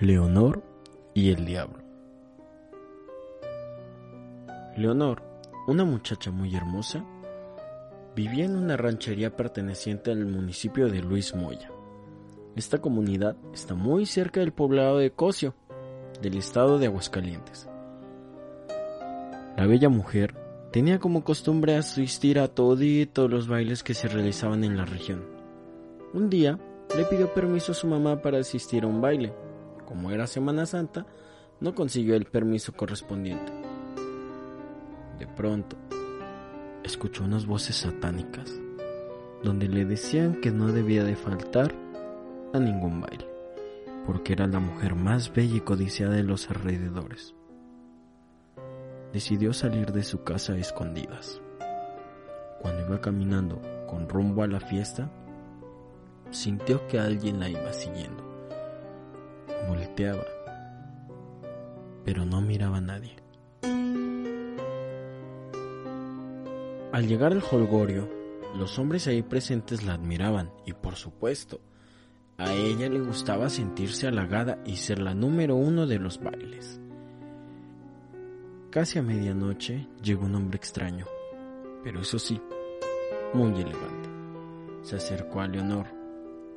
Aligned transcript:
Leonor 0.00 0.60
y 1.14 1.30
el 1.30 1.46
diablo. 1.46 1.78
Leonor, 4.76 5.22
una 5.68 5.84
muchacha 5.84 6.32
muy 6.32 6.56
hermosa, 6.56 7.04
vivía 8.16 8.44
en 8.44 8.56
una 8.56 8.76
ranchería 8.76 9.36
perteneciente 9.36 10.10
al 10.10 10.26
municipio 10.26 10.88
de 10.88 11.00
Luis 11.00 11.36
Moya. 11.36 11.70
Esta 12.56 12.78
comunidad 12.78 13.36
está 13.52 13.76
muy 13.76 14.04
cerca 14.04 14.40
del 14.40 14.52
poblado 14.52 14.98
de 14.98 15.12
Cosio, 15.12 15.54
del 16.20 16.38
estado 16.38 16.80
de 16.80 16.86
Aguascalientes. 16.86 17.68
La 19.56 19.64
bella 19.66 19.90
mujer 19.90 20.34
tenía 20.72 20.98
como 20.98 21.22
costumbre 21.22 21.76
asistir 21.76 22.40
a 22.40 22.48
todos 22.48 22.80
los 23.30 23.46
bailes 23.46 23.84
que 23.84 23.94
se 23.94 24.08
realizaban 24.08 24.64
en 24.64 24.76
la 24.76 24.86
región. 24.86 25.24
Un 26.12 26.28
día 26.30 26.58
le 26.96 27.04
pidió 27.04 27.32
permiso 27.32 27.70
a 27.70 27.76
su 27.76 27.86
mamá 27.86 28.20
para 28.20 28.38
asistir 28.38 28.82
a 28.82 28.88
un 28.88 29.00
baile 29.00 29.32
como 29.84 30.10
era 30.10 30.26
Semana 30.26 30.66
Santa, 30.66 31.06
no 31.60 31.74
consiguió 31.74 32.14
el 32.14 32.26
permiso 32.26 32.72
correspondiente. 32.72 33.52
De 35.18 35.26
pronto, 35.26 35.76
escuchó 36.82 37.24
unas 37.24 37.46
voces 37.46 37.76
satánicas, 37.76 38.52
donde 39.42 39.68
le 39.68 39.84
decían 39.84 40.40
que 40.40 40.50
no 40.50 40.72
debía 40.72 41.04
de 41.04 41.16
faltar 41.16 41.72
a 42.52 42.58
ningún 42.58 43.00
baile, 43.00 43.26
porque 44.06 44.32
era 44.32 44.46
la 44.46 44.60
mujer 44.60 44.94
más 44.94 45.32
bella 45.32 45.56
y 45.56 45.60
codiciada 45.60 46.14
de 46.14 46.24
los 46.24 46.50
alrededores. 46.50 47.34
Decidió 49.12 49.52
salir 49.52 49.92
de 49.92 50.02
su 50.02 50.24
casa 50.24 50.54
a 50.54 50.58
escondidas. 50.58 51.40
Cuando 52.60 52.86
iba 52.86 53.00
caminando 53.00 53.60
con 53.86 54.08
rumbo 54.08 54.42
a 54.42 54.48
la 54.48 54.60
fiesta, 54.60 55.10
sintió 56.30 56.86
que 56.88 56.98
alguien 56.98 57.38
la 57.38 57.48
iba 57.48 57.72
siguiendo 57.72 58.33
volteaba, 59.68 60.24
pero 62.04 62.24
no 62.24 62.40
miraba 62.40 62.78
a 62.78 62.80
nadie. 62.80 63.16
Al 66.92 67.08
llegar 67.08 67.32
al 67.32 67.42
holgorio, 67.50 68.08
los 68.56 68.78
hombres 68.78 69.08
ahí 69.08 69.22
presentes 69.22 69.84
la 69.84 69.94
admiraban 69.94 70.52
y 70.64 70.72
por 70.72 70.94
supuesto, 70.94 71.60
a 72.38 72.52
ella 72.52 72.88
le 72.88 73.00
gustaba 73.00 73.48
sentirse 73.48 74.06
halagada 74.06 74.58
y 74.64 74.76
ser 74.76 75.00
la 75.00 75.14
número 75.14 75.56
uno 75.56 75.86
de 75.86 75.98
los 75.98 76.20
bailes. 76.20 76.80
Casi 78.70 78.98
a 78.98 79.02
medianoche 79.02 79.88
llegó 80.02 80.26
un 80.26 80.34
hombre 80.34 80.56
extraño, 80.56 81.06
pero 81.82 82.00
eso 82.00 82.18
sí, 82.18 82.40
muy 83.32 83.52
elegante. 83.52 84.08
Se 84.82 84.96
acercó 84.96 85.40
a 85.40 85.48
Leonor 85.48 85.86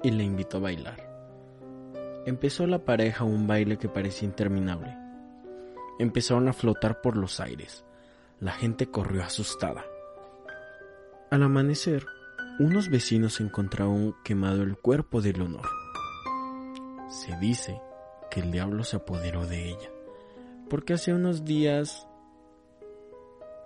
y 0.03 0.11
le 0.11 0.23
invitó 0.23 0.57
a 0.57 0.61
bailar 0.61 1.06
empezó 2.27 2.67
la 2.67 2.83
pareja 2.83 3.23
un 3.23 3.47
baile 3.47 3.77
que 3.77 3.87
parecía 3.87 4.27
interminable. 4.27 4.97
Empezaron 5.97 6.49
a 6.49 6.53
flotar 6.53 6.99
por 6.99 7.15
los 7.15 7.39
aires. 7.39 7.85
La 8.41 8.51
gente 8.51 8.91
corrió 8.91 9.23
asustada. 9.23 9.85
Al 11.31 11.43
amanecer, 11.43 12.05
unos 12.59 12.89
vecinos 12.89 13.39
encontraron 13.39 14.13
quemado 14.25 14.63
el 14.63 14.77
cuerpo 14.77 15.21
de 15.21 15.31
Leonor. 15.31 15.65
Se 17.07 17.33
dice 17.37 17.81
que 18.29 18.41
el 18.41 18.51
diablo 18.51 18.83
se 18.83 18.97
apoderó 18.97 19.47
de 19.47 19.69
ella, 19.69 19.89
porque 20.69 20.93
hace 20.93 21.13
unos 21.13 21.45
días 21.45 22.09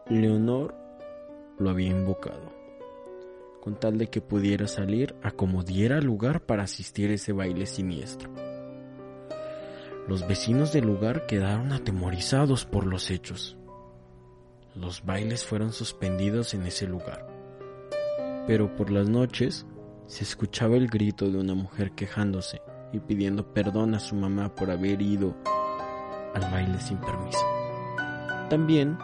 Leonor 0.08 0.75
lo 1.58 1.72
había 1.72 1.90
invocado, 1.90 2.53
con 3.59 3.80
tal 3.80 3.98
de 3.98 4.08
que 4.08 4.22
pudiera 4.22 4.68
salir 4.68 5.16
a 5.23 5.31
como 5.31 5.64
diera 5.64 6.00
lugar 6.00 6.46
para 6.46 6.64
asistir 6.64 7.09
a 7.09 7.16
ese 7.16 7.34
baile 7.34 7.66
siniestro. 7.66 8.50
Los 10.07 10.27
vecinos 10.27 10.73
del 10.73 10.85
lugar 10.85 11.25
quedaron 11.27 11.71
atemorizados 11.71 12.66
por 12.66 12.85
los 12.85 13.11
hechos. 13.11 13.57
Los 14.75 15.05
bailes 15.05 15.45
fueron 15.45 15.73
suspendidos 15.73 16.53
en 16.53 16.66
ese 16.66 16.88
lugar, 16.88 17.28
pero 18.47 18.75
por 18.75 18.90
las 18.90 19.07
noches 19.09 19.66
se 20.07 20.23
escuchaba 20.23 20.75
el 20.75 20.88
grito 20.88 21.29
de 21.29 21.38
una 21.38 21.53
mujer 21.53 21.91
quejándose 21.91 22.61
y 22.91 23.00
pidiendo 23.00 23.53
perdón 23.53 23.95
a 23.95 24.00
su 24.00 24.16
mamá 24.16 24.56
por 24.56 24.72
haber 24.72 25.01
ido 25.01 25.35
al 26.34 26.51
baile 26.51 26.79
sin 26.79 26.97
permiso. 26.97 27.45
También 28.50 28.97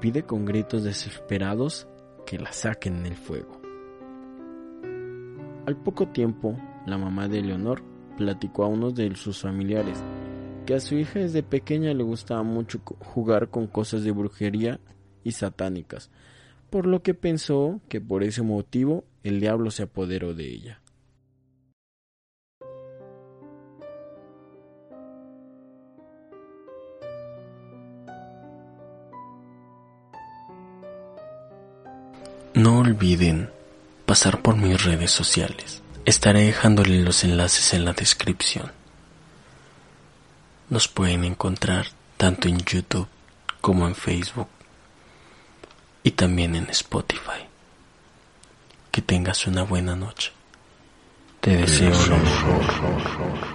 pide 0.00 0.24
con 0.24 0.44
gritos 0.44 0.84
desesperados 0.84 1.88
que 2.24 2.38
la 2.38 2.52
saquen 2.52 3.02
del 3.02 3.16
fuego. 3.16 3.60
Al 5.66 5.76
poco 5.82 6.08
tiempo, 6.08 6.56
la 6.86 6.96
mamá 6.96 7.28
de 7.28 7.42
Leonor 7.42 7.82
platicó 8.16 8.64
a 8.64 8.68
uno 8.68 8.90
de 8.90 9.14
sus 9.16 9.40
familiares 9.40 10.02
que 10.66 10.74
a 10.74 10.80
su 10.80 10.96
hija 10.96 11.20
desde 11.20 11.42
pequeña 11.42 11.94
le 11.94 12.02
gustaba 12.02 12.42
mucho 12.42 12.80
jugar 12.84 13.48
con 13.48 13.68
cosas 13.68 14.02
de 14.02 14.10
brujería 14.10 14.80
y 15.22 15.32
satánicas, 15.32 16.10
por 16.70 16.86
lo 16.86 17.02
que 17.02 17.14
pensó 17.14 17.80
que 17.88 18.00
por 18.00 18.24
ese 18.24 18.42
motivo 18.42 19.04
el 19.22 19.40
diablo 19.40 19.70
se 19.70 19.84
apoderó 19.84 20.34
de 20.34 20.50
ella. 20.50 20.80
No 32.54 32.78
olviden 32.78 33.50
pasar 34.06 34.40
por 34.40 34.56
mis 34.56 34.82
redes 34.82 35.10
sociales. 35.10 35.82
Estaré 36.06 36.44
dejándole 36.44 37.02
los 37.02 37.24
enlaces 37.24 37.74
en 37.74 37.84
la 37.84 37.92
descripción. 37.92 38.70
Nos 40.70 40.86
pueden 40.86 41.24
encontrar 41.24 41.88
tanto 42.16 42.46
en 42.46 42.58
YouTube 42.58 43.08
como 43.60 43.88
en 43.88 43.96
Facebook 43.96 44.46
y 46.04 46.12
también 46.12 46.54
en 46.54 46.70
Spotify. 46.70 47.48
Que 48.92 49.02
tengas 49.02 49.48
una 49.48 49.64
buena 49.64 49.96
noche. 49.96 50.30
Te 51.40 51.56
deseo 51.56 51.90
lo 52.06 52.18
mejor. 52.18 53.45